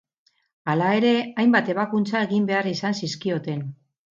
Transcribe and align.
Hala 0.73 0.87
ere, 1.01 1.11
hainbat 1.43 1.69
ebakuntza 1.75 2.25
egin 2.29 2.51
behar 2.51 2.71
izan 2.73 2.99
zizkioten. 3.03 3.63